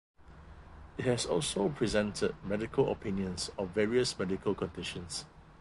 It 0.97 1.05
has 1.05 1.27
also 1.27 1.69
presented 1.69 2.33
medical 2.43 2.91
opinions 2.91 3.51
of 3.55 3.69
various 3.69 4.17
medical 4.17 4.55
conditions. 4.55 5.25